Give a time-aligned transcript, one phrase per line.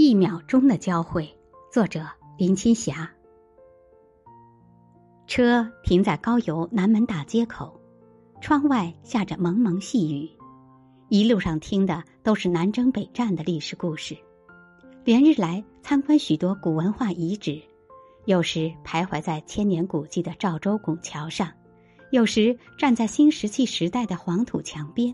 [0.00, 1.28] 一秒钟的交汇，
[1.72, 2.06] 作者
[2.36, 3.10] 林青霞。
[5.26, 7.80] 车停在高邮南门大街口，
[8.40, 10.30] 窗外下着蒙蒙细雨，
[11.08, 14.16] 一路上听的都是南征北战的历史故事。
[15.02, 17.60] 连日来参观许多古文化遗址，
[18.24, 21.52] 有时徘徊在千年古迹的赵州拱桥上，
[22.12, 25.12] 有时站在新石器时代的黄土墙边。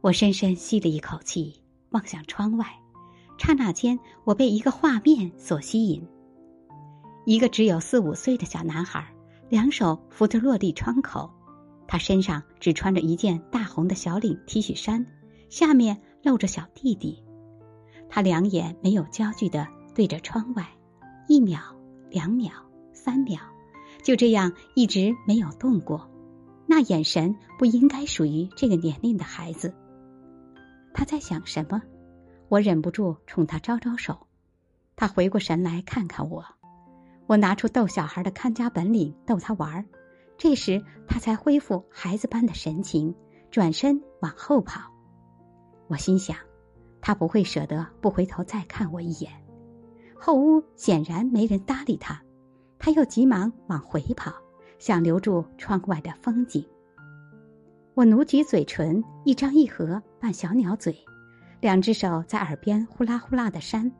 [0.00, 2.66] 我深深吸了一口气，望向窗外。
[3.38, 6.06] 刹那间，我被一个画面所吸引。
[7.24, 9.06] 一个只有四五岁的小男孩，
[9.48, 11.30] 两手扶着落地窗口，
[11.86, 15.06] 他身上只穿着一件大红的小领 T 恤衫，
[15.48, 17.22] 下面露着小弟弟。
[18.10, 20.66] 他两眼没有焦距的对着窗外，
[21.28, 21.60] 一秒、
[22.10, 22.50] 两秒、
[22.92, 23.38] 三秒，
[24.02, 26.10] 就这样一直没有动过。
[26.66, 29.74] 那眼神不应该属于这个年龄的孩子。
[30.92, 31.80] 他在想什么？
[32.48, 34.26] 我忍不住冲他招招手，
[34.96, 36.44] 他回过神来看看我，
[37.26, 39.84] 我拿出逗小孩的看家本领逗他玩儿，
[40.38, 43.14] 这时他才恢复孩子般的神情，
[43.50, 44.90] 转身往后跑。
[45.88, 46.36] 我心想，
[47.02, 49.30] 他不会舍得不回头再看我一眼。
[50.18, 52.22] 后屋显然没人搭理他，
[52.78, 54.32] 他又急忙往回跑，
[54.78, 56.66] 想留住窗外的风景。
[57.94, 60.96] 我努起嘴唇，一张一合扮小鸟嘴。
[61.60, 63.90] 两只手在耳边呼啦呼啦的扇，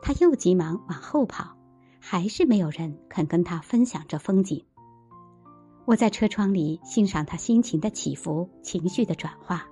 [0.00, 1.56] 他又急忙往后跑，
[2.00, 4.64] 还是没有人肯跟他分享这风景。
[5.86, 9.66] 我在车窗里欣赏他心情的起伏、情绪的转化，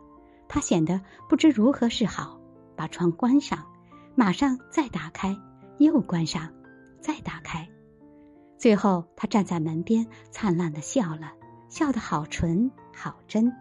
[0.49, 2.41] 他显得不知如何是好。
[2.75, 3.67] 把窗关上，
[4.15, 5.37] 马上再打开，
[5.79, 6.49] 又关上，
[7.01, 7.69] 再打开，
[8.57, 11.33] 最后他站在门边，灿烂的笑了，
[11.69, 13.53] 笑得好纯好真。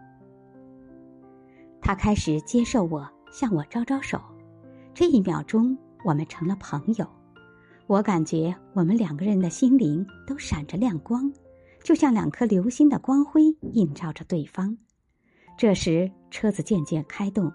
[1.80, 3.08] 他开始接受我。
[3.30, 4.20] 向我招招手，
[4.94, 7.06] 这一秒钟，我们成了朋友。
[7.86, 11.32] 我感觉我们两个人的心灵都闪着亮光，
[11.82, 14.76] 就像两颗流星的光辉映照着对方。
[15.56, 17.52] 这时，车子渐渐开动，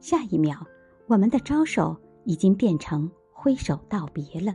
[0.00, 0.66] 下一秒，
[1.06, 4.54] 我们的招手已经变成挥手道别了。